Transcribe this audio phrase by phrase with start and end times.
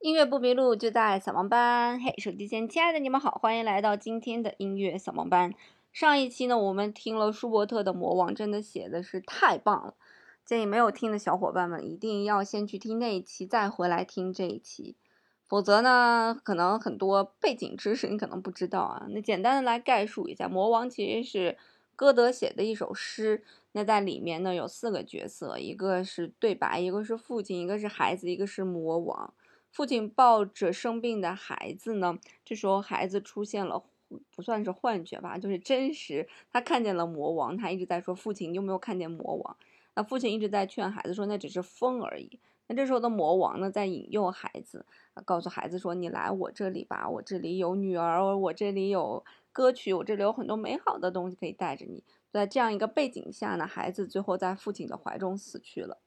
[0.00, 2.00] 音乐不迷路，就在扫盲班。
[2.00, 5.52] 嘿，手机前亲爱的你们好，欢迎来到今天的音乐扫盲班。
[5.92, 9.94] 上一期呢，我们听了舒伯特的《魔王》，真的写的是太棒了。
[10.44, 14.94] 建议没有听的小伙伴们，一定要先去听那一期，再回来听这一期。
[15.48, 19.06] 否则呢，可能很多背景知识你可能不知道啊。
[19.10, 21.58] 那简单的来概述一下，《魔王》其实是
[21.96, 23.42] 歌德写的一首诗。
[23.72, 29.34] 那在里面呢，有四个角色，一个是对白，一个是父亲，一个是孩子，一个是魔王。
[29.78, 33.80] 父亲抱着生病的孩子呢，这时候孩子出现了，
[34.34, 36.28] 不算是幻觉吧，就是真实。
[36.50, 39.56] 他看见了魔王，他一直在说：“父亲，你有没有看见魔王？”
[39.94, 44.84] 那父亲一直在劝孩子说：“那只是风而已。”那这时候的魔王呢，在引诱孩子，
[45.24, 55.98] 告诉孩子说：“你来我这里吧，我这里有女儿，我这里有歌曲，我这里有很多美好的东西可以带着你。”在这样一个背景下呢，孩子最后在父亲的怀中死去了。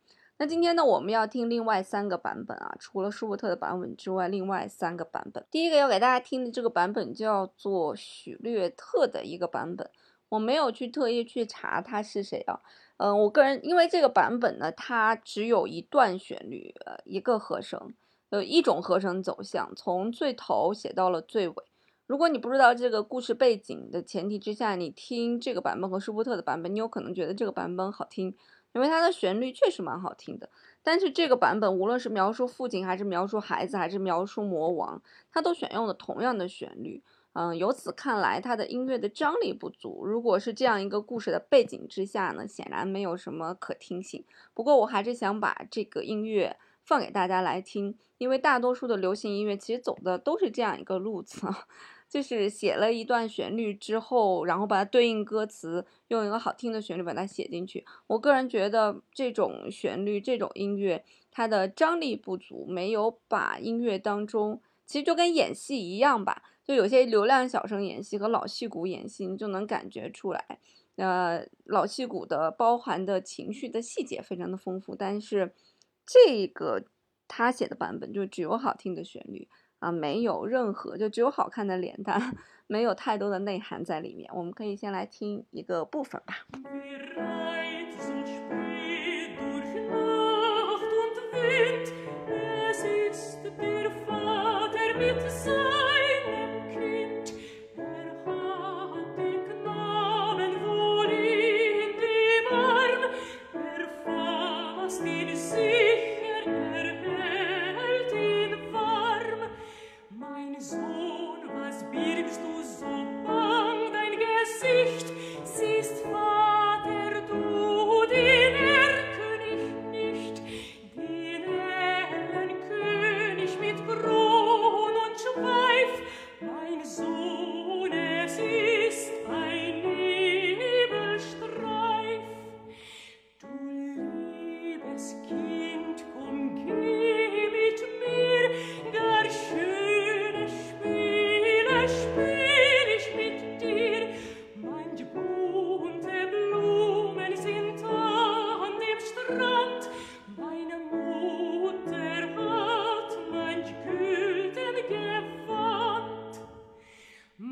[0.41, 5.45] 那今天呢，我们要听另外三个版本啊，除了舒伯特的版本之外，另外三个版本。
[5.51, 9.87] 第一个要给大家听的这个版本叫做许略特的一个版本，
[10.29, 12.59] 我没有去特意去查他是谁啊，
[12.97, 17.93] 嗯，我个人因为这个版本呢，它只有一段旋律，呃，一个和声，
[18.31, 21.55] 呃，一种和声走向，从最头写到了最尾。
[22.07, 28.35] 如果你不知道这个故事背景的前提之下，你听这个版本和舒伯特的版本，你有可能觉得这个版本好听。
[28.73, 30.49] 因为它的旋律确实蛮好听的，
[30.81, 37.03] 但是这个版本无论是描述父亲，还是描述孩子，还是描述魔王，它都选用了同样的旋律。
[37.33, 40.05] 嗯，由此看来，它的音乐的张力不足。
[40.05, 44.25] 如果是这样一个故事的背景之下呢，显然没有什么可听性。
[44.53, 51.47] 不过，我还是想把这个音乐放给大家来听，因为大多数的流行音乐其实走的都是这样一个路子。
[52.09, 57.85] 就是写了一段旋律之后，然后把它对应歌词，用一个好听的旋律把它写进去。
[58.05, 66.43] 我个人觉得这种旋律、这种音乐，它的张力不足，没有把音乐当中，其实就跟演戏一样吧。
[66.65, 70.59] 就有些流量小生演戏和老戏骨演戏，你就能感觉出来。
[70.97, 75.53] 呃，老戏骨的包含的情绪的细节非常的丰富，但是
[76.11, 76.83] 这个
[77.27, 79.47] 他写的版本就只有好听的旋律。
[79.79, 84.31] 啊，没有任何，就只有好看的脸蛋， 没有太多的内涵在里面。
[84.31, 86.35] 我们可以先来听一个部分吧。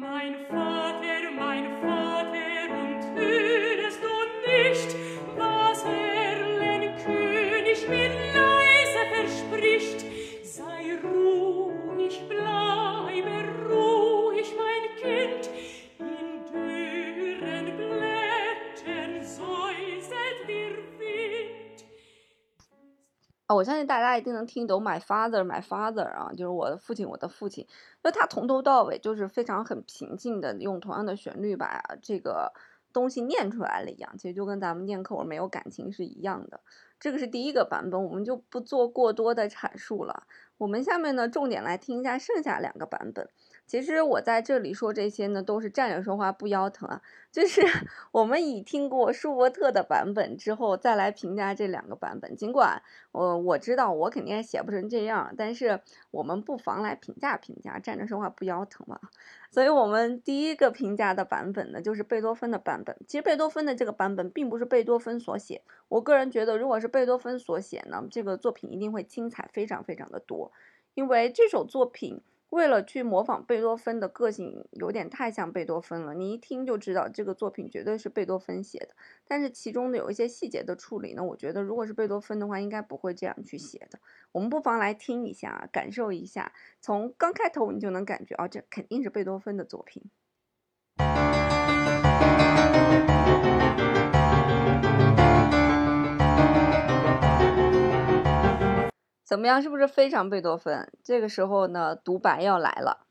[0.09, 0.69] mein Vater.
[23.59, 27.68] 我相信大家一定能听懂 My father, my father 啊，就是我的父亲，我的父亲。
[28.02, 32.53] 那他从头到尾就是非常很平静的，用同样的旋律把这个
[32.94, 36.62] 东西念出来了一样，其实就跟咱们念课文没有感情是一样的。
[37.02, 40.24] 这个是第一个版本，我们就不做过多的阐述了。
[40.58, 43.28] 我们下面呢，重点来听一下剩下两个版本。
[43.69, 47.00] 其实我在这里说这些呢，都是站着说话不腰疼啊。
[47.31, 47.62] 就是
[48.12, 52.36] 我们已听过舒伯特的版本之后，再来评价这两个版本。
[52.36, 52.81] 尽管
[53.12, 59.00] 我我知道我肯定也写不成这样，但是我们不妨来评价评价，站着说话不腰疼嘛。
[59.51, 62.98] 所以我们第一个评价的版本呢，就是贝多芬的版本。
[63.07, 70.51] 其实贝多芬的这个版本并不是贝多芬所写，我个人觉得，如果是贝多芬所写呢，这个作品一定会精彩非常非常的多，
[70.95, 72.19] 因为这首作品。
[72.50, 76.13] 为了去模仿贝多芬的个性，有点太像贝多芬了。
[76.13, 78.90] 你一听就知道这个作品绝对是贝多芬写的。
[79.28, 84.00] 但是其中的有一些细节的处理呢，我觉得如果是贝多芬的话，应该不会这样去写的。
[84.31, 86.51] 我们不妨来听一下，感受一下。
[86.81, 90.04] 从刚开头你就能感觉，哦，这肯定是贝多芬的作品。
[99.30, 99.62] 怎么样？
[99.62, 100.92] 是不是非常贝多芬？
[101.04, 103.06] 这个时候呢，独白要来了。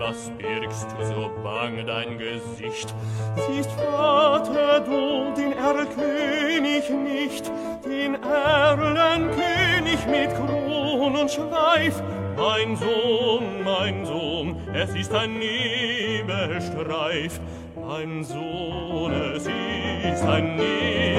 [0.00, 2.92] Was birgst du so bang dein Gesicht?
[3.36, 7.52] Siehst Vater du den Erlkönig nicht,
[7.84, 12.02] den Erlenkönig mit Kron und Schweif?
[12.36, 17.38] Mein Sohn, mein Sohn, es ist ein Nebelstreif.
[17.76, 21.09] Mein Sohn, es ist ein Nebelstreif.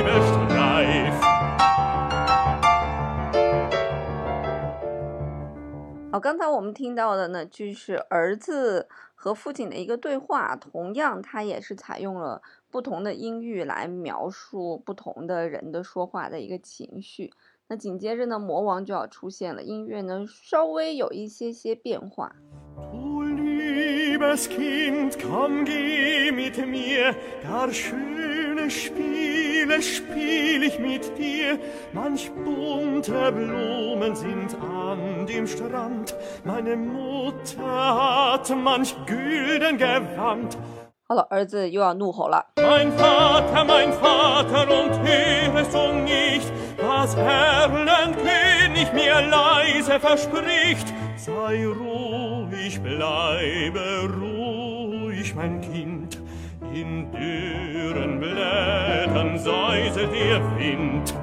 [6.22, 17.34] 刚才我们听到的呢，就是儿子和父亲的一个对话，同样，他也是采用了不同的音域来描述不同的人的说话的一个情绪。
[17.68, 22.36] 那紧接着呢，魔王就要出现了，音乐呢稍微有一些些变化。
[29.61, 31.59] liebes Kind, komm, geh mit mir, gar schöne Spiele spiel ich mit dir.
[31.93, 36.15] Manch bunte Blumen sind an dem Strand,
[36.45, 40.57] meine Mutter hat manch gülden Gewand.
[41.09, 42.45] 好了，儿子又要怒吼了。
[42.57, 46.53] Mein Vater, mein Vater, und hörest du nicht,
[46.83, 50.93] was Erlenkönig mir leise verspricht?
[51.17, 56.19] Sei ruhig, bleibe ruhig, mein Kind.
[56.74, 61.14] In dürren Blättern säuselt der Wind.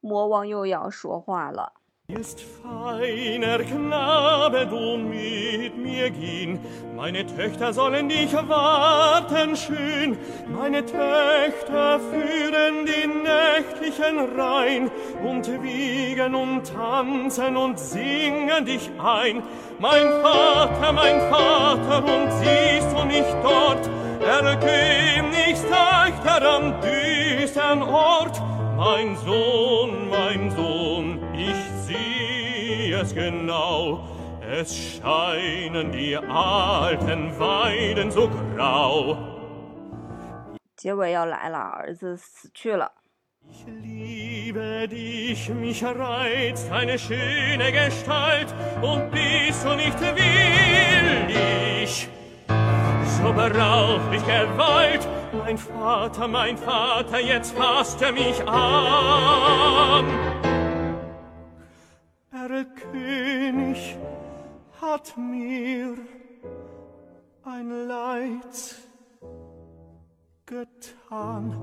[0.00, 1.72] 魔王又要说话了。
[2.10, 6.58] Ist feiner Knabe, du mit mir gehen.
[6.96, 10.16] Meine Töchter sollen dich warten schön.
[10.48, 14.90] Meine Töchter führen den nächtlichen Rhein
[15.22, 19.42] und wiegen und tanzen und singen dich ein.
[19.78, 23.86] Mein Vater, mein Vater, und siehst du nicht dort,
[24.26, 28.40] Erkönigs Töchter am düstern Ort?
[28.78, 31.55] Mein Sohn, mein Sohn, ich
[31.85, 34.07] sieh es genau.
[34.41, 39.17] Es scheinen die alten Weiden so grau.
[40.75, 42.91] 结尾要来了，儿子死去了。
[43.49, 52.07] Ich liebe dich, mich reizt deine schöne Gestalt und bist du nicht willig,
[52.47, 55.07] so brauch ich Gewalt.
[55.45, 60.05] Mein Vater, mein Vater, jetzt fasst er mich an.
[62.48, 63.98] Der König
[64.80, 65.98] hat mir
[67.44, 68.74] ein Leid
[70.46, 71.60] getan.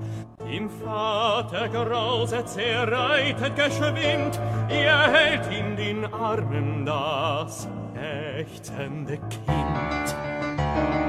[0.48, 7.66] Dem Vater grauset, er reitet geschwind, er hält in den Armen das
[7.96, 11.05] ächzende Kind.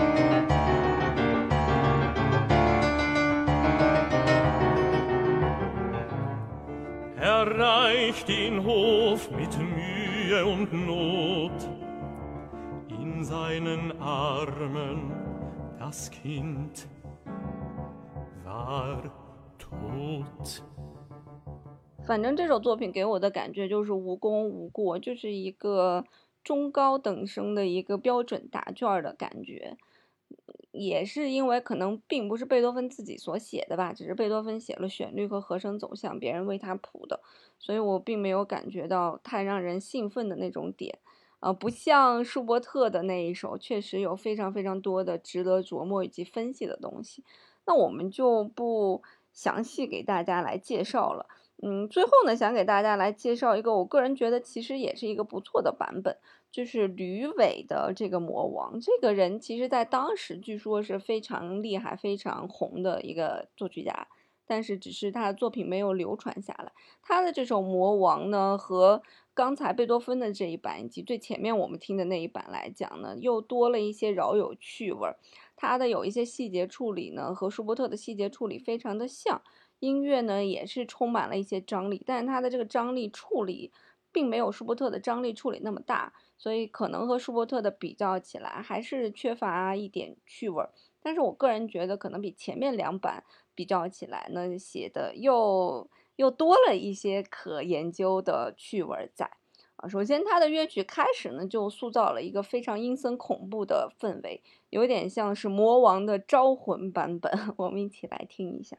[7.58, 11.52] Erreicht den Hof mit Mühe und Not,
[12.88, 15.12] in seinen Armen
[15.80, 16.88] das Kind
[18.46, 19.02] war
[19.58, 20.62] tot.
[22.06, 26.06] 反正这首作品给我的感觉就是无功无过，就是一个
[26.44, 29.78] 中高等生的一个标准答卷的感觉。
[30.78, 37.20] 也是因为可能并不是贝多芬自己所写的吧，只是贝多芬写了旋律和和声走向，别人为他谱的，
[37.60, 41.00] 所以我并没有感觉到太让人兴奋的那种点。
[41.40, 47.24] 呃，不像舒伯特的那一首，确实有非常非常多的值得琢磨以及分析的东西。
[47.66, 51.28] 那我们就不详细给大家来介绍了。
[51.62, 56.18] 嗯，最后呢，想给大家来介绍一个我个人觉得其实也是一个不错的版本，
[56.52, 58.80] 就是吕伟的这个魔王。
[58.80, 64.08] 这个人其实在当时据说是非常厉害、非常红的一个作曲家，
[64.46, 66.72] 但是只是他的作品没有流传下来。
[67.02, 69.02] 他的这首魔王呢，和
[69.34, 75.18] 刚才贝多芬的这一版以及最前面我们听的那一版来讲呢，又多了一些饶有趣味儿。
[75.56, 79.42] 他的有一些细节处理呢，和舒伯特的细节处理非常的像。
[79.80, 83.72] 音乐呢也是充满了一些张力，但是他的这个张力处理
[84.18, 90.72] 并没有舒伯特的张力处理那么大，所以可能和舒伯特的比较起来还是缺乏一点趣味儿。
[91.04, 99.30] 但是我个人觉得，可能比前面两版比较起来呢，写的又又多了一些可研究的趣味在。
[99.76, 107.54] 啊，首先他的乐曲开始呢就塑造了一个非常阴森恐怖的氛围，有点像是魔王的招魂版本。
[107.58, 108.76] 我们一起来听一下。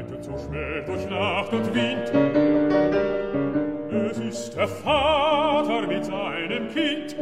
[0.00, 0.06] Es
[4.18, 7.14] ist der Vater mit seinem Kind.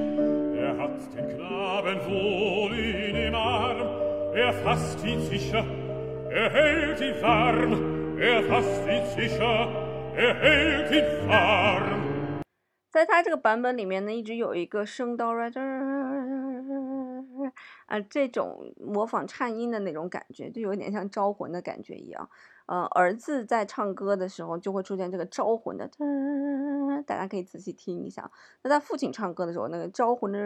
[0.55, 3.81] Er hat den Knaben wohl in dem Arm.
[4.33, 5.65] Er fasst ihn sicher,
[6.31, 8.17] er hält ihn warm.
[8.21, 9.69] Er fasst ihn sicher,
[10.15, 11.99] er hält ihn warm.
[12.91, 15.35] 在他这个版本里面呢，一直有一个声道
[17.87, 22.31] 啊，这种模仿颤音的那种感觉，就有点像招魂的感觉一样。
[22.69, 25.91] 呃，儿子在唱歌的时候就会出现这个招魂的，
[27.07, 28.31] 大家可以仔细听一下。
[28.63, 30.39] 那在父亲唱歌的时候，那个招魂的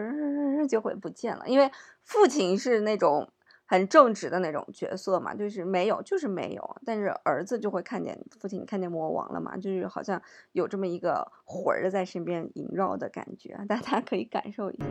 [0.69, 1.69] 就会不见了，因为
[2.05, 3.29] 父亲是那种
[3.67, 6.77] 很正直的那种角色嘛，就是没有，就是没有。
[6.87, 14.85] 但是儿子就会看见父亲看见魔王了嘛，就是好像有这么一个魂儿在身边萦绕的感觉，大家可以感受一下。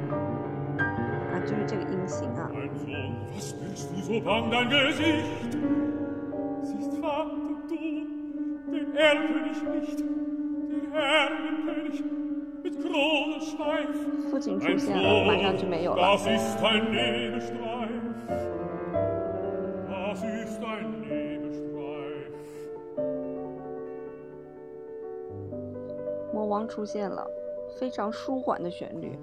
[1.31, 2.51] 啊，就是这个音型啊。
[14.29, 16.17] 父亲出现了，马上就没有了。
[26.33, 27.25] 魔王出现了，
[27.79, 29.17] 非常舒缓的旋律。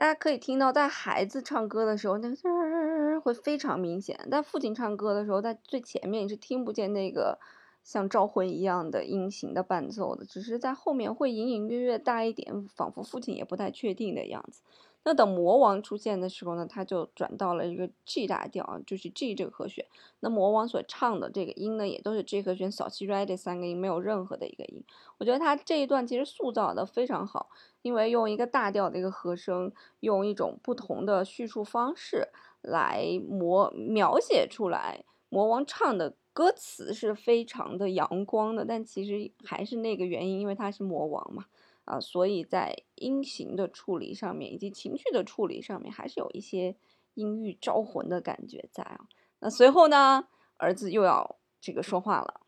[0.00, 7.38] 大家可以听到，在孩子唱歌的时候，那个声会非常明显；在父亲唱歌的时候，在最前面是听不见那个
[7.84, 14.62] 像招魂一样的音型的伴奏的，只是在后面会隐隐约约大一点，仿佛父亲也不太确定的样子。
[15.02, 19.86] 那等魔王出现的时候呢，他就转到了一个 G 大调，就是 G 这个和弦。
[20.20, 24.84] 那魔王所唱的这个音呢，也都是 G 和弦、扫西、Re 这三个音，没有任何的一个音。
[25.16, 27.48] 我觉得他这一段其实塑造的非常好，
[27.80, 32.28] 因为用一个大调的一个和声，用一种不同的叙述方式
[32.60, 41.46] 来模描写出来，魔王唱的歌词是非常的阳光的，但其实还是那个原因，因为他是魔王嘛。
[41.84, 46.76] 啊，所以在音型的处理上面，以及情绪的处理上面，还是有一些
[47.14, 49.06] 阴郁招魂的感觉在啊。
[49.40, 52.42] 那随后呢，儿子又要这个说话了。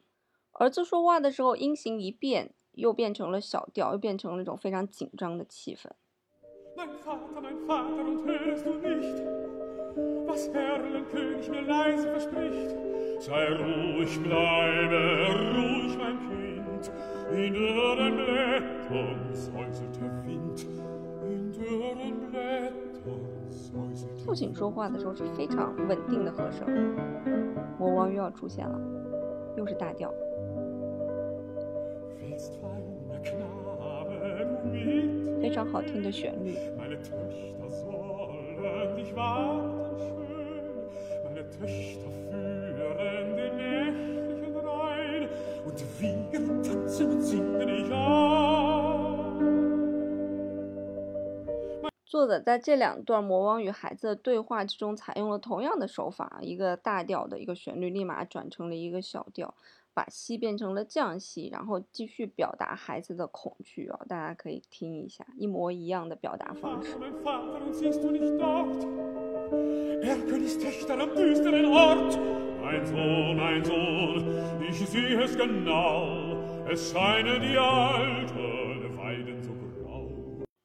[0.52, 5.90] 儿子说话的时候，音型一变，又变成了小调，又变成了那种非常紧张的气氛。
[24.25, 26.66] 父亲说话的时候是非常稳定的和声，
[27.78, 28.81] 魔王又要出现了，
[29.57, 30.12] 又是大调，
[35.40, 36.57] 非常好听的旋律。
[52.04, 59.54] 作者在这两段魔王与孩子的对话之中，采用了同样的手法，一个大调的一个旋律，立马转成了一个小调，
[59.95, 66.99] 把西变成了降西，然后继续表达孩子的恐惧哦，大家可以听一下，一模一样的表达方式。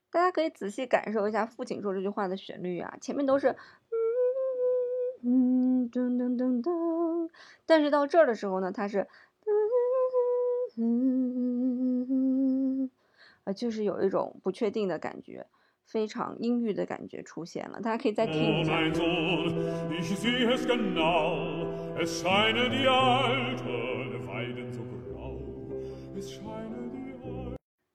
[0.10, 3.56] 大家可以仔细感受一下父亲说这句话的旋律啊，前面都是
[5.24, 7.30] 嗯噔噔噔噔，
[7.66, 9.08] 但是到这儿的时候呢，它是
[10.78, 12.90] 嗯
[13.44, 15.46] 啊，就是有一种不确定的感觉。
[15.88, 18.78] 非常阴郁的感觉出现了，大家可以再听一下。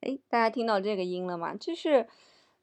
[0.00, 1.54] 哎，大家听到这个音了吗？
[1.54, 2.06] 这是。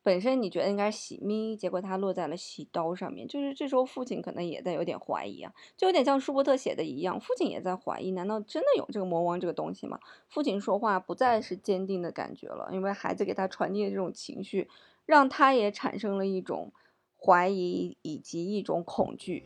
[0.02, 10.00] 本身你觉得应该洗咪，结果它落在了洗刀上面，就是这时候父亲可能也在有点怀疑啊，就有点像舒伯特写的一样，父亲也在怀疑，难道真的有这个魔王这个东西吗？
[10.30, 14.70] 父亲说话不再是坚定的感觉了，因为孩子给他传递的这种情绪，
[15.06, 16.72] 让他也产生了一种
[17.18, 19.44] 怀疑以及一种恐惧。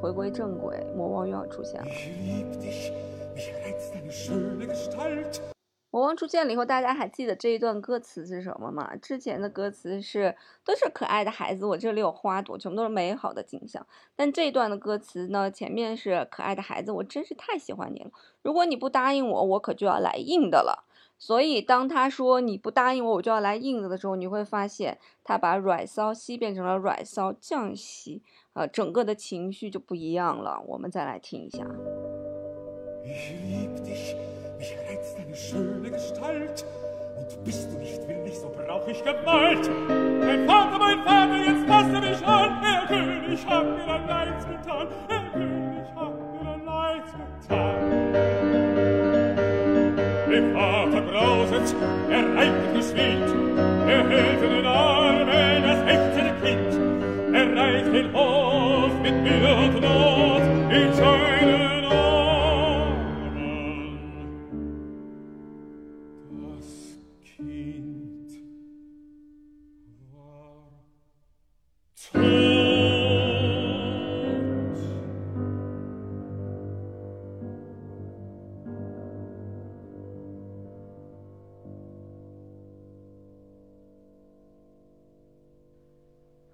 [0.00, 1.86] 回归正轨，魔王又要出现了。
[5.90, 8.94] 魔王出现了以后，大家还记得这一段歌词是什么吗？
[8.96, 13.86] 之前的歌词是都是可爱的孩子，我这里有花朵，全部都是美好的景象。
[14.14, 18.10] 但这一段的歌词呢，前面是可爱的孩子，我真是太喜欢你了。
[18.42, 20.85] 如果你不答应我，我可就要来硬的了。
[21.18, 28.22] 所以当他说你不答应我，我就要来硬的的时候，你会发现他把软骚西变成了软骚降西。
[28.52, 30.62] 呃，整个的情绪就不一样了。
[30.66, 31.66] 我们再来听一下。
[52.10, 53.34] Ereigniswild,
[53.88, 55.05] erhält den Arm.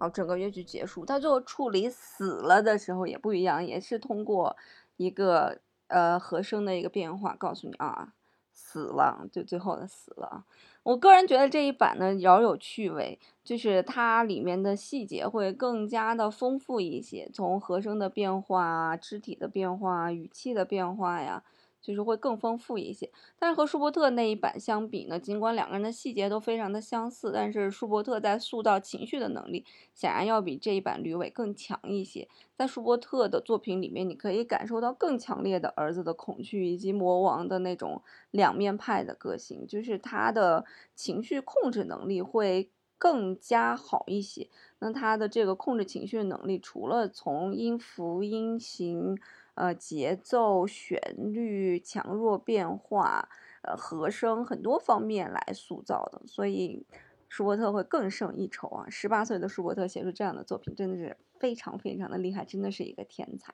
[0.03, 4.57] 好，整个乐曲结束，他最后处理死了的时候也不一样，也是通过
[4.97, 8.13] 一个呃和声的一个变化告诉你啊，
[8.53, 10.45] 死了，就最后的死了。
[10.83, 21.45] 我个人觉得这一版呢饶有趣味，就是它里面的细节会更加的丰富一些，从和声的变化、肢体的变化、语气的变化呀。
[21.83, 32.29] 就是会更丰富一些，但是和舒伯特那一版相比呢，尽管两个人的细节都非常的相似，但是舒伯特在塑造情绪的能力显然要比这一版吕伟更强一些。
[32.57, 40.65] 在舒伯特的作品里面，你可以感受到更强烈的儿子的恐惧以及魔王的那种两面派的个性，就是他的
[40.95, 44.49] 情绪控制能力会更加好一些。
[44.79, 49.19] 那他的这个控制情绪的能力，除了从音符、音型。
[49.55, 53.29] 呃，节奏、旋律、强弱变化，
[53.63, 56.87] 呃，和声很多方面来塑造的，所以
[57.29, 58.87] 舒伯特会更胜一筹啊！
[58.89, 63.53] 十八岁的舒伯特写出这样的作品，真的是非常非常的厉害，真的是一个天才。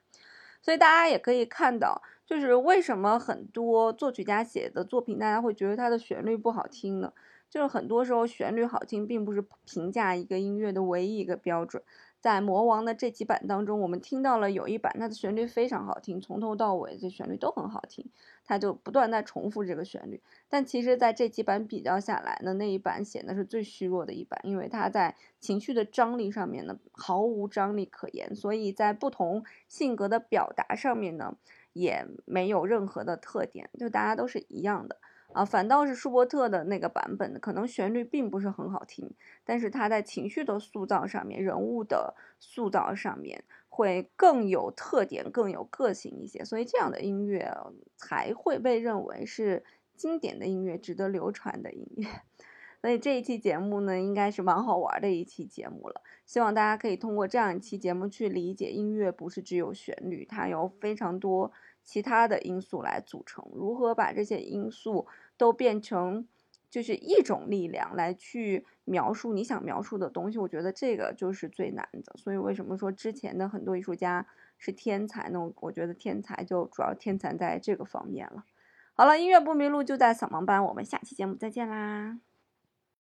[0.62, 7.12] 所以大家也可以看到，就是为什么很多作曲家写的作品，大家会觉得它的旋律不好听呢？
[7.48, 11.82] 就是很多时候旋律好听，并不是评价一个音乐的唯一一个标准。
[12.20, 18.04] 在魔王的这几版当中，我们听到了有一版，它的旋律非常好听，从头到尾这旋律都很好听，
[18.44, 20.20] 它就不断在重复这个旋律。
[20.48, 31.36] 但其实，在这几版比较下来呢，那一版显得是最虚弱的一版，因为它在情绪的张力上面呢毫无张力可言，所以在不同性格的表达上面呢
[31.72, 34.96] 也没有任何的特点，就大家都是一样的。
[35.32, 39.10] 啊，反倒是舒伯特的那个版本，可能旋律并不是很好听，
[39.44, 47.54] 但是他在情绪的塑造上面、人物的塑造上面会更有特点、更有个性一些，所以这样的音乐
[47.94, 49.64] 才会被认为是
[49.94, 52.08] 经典的音乐、值得流传的音乐。
[52.80, 56.00] 所以这一期节目呢，应该是蛮好玩的一期节目了。
[56.24, 61.52] 希望大家可以通过这样一期节目去理解，音乐不是只有旋律，它有非常多。
[61.88, 65.06] 其他的因素来组成，如何把这些因素
[65.38, 66.28] 都变成
[66.68, 70.36] 就是一种力量来去描述你想描述的东西？
[70.36, 72.12] 我觉得这个就是最难的。
[72.18, 74.26] 所以为什么说之前的很多艺术家
[74.58, 75.50] 是天才呢？
[75.62, 78.44] 我觉得天才就主要天才在这个方面了。
[78.92, 82.18] 好了，音乐不迷路就在扫盲班，我们下期节目再见啦！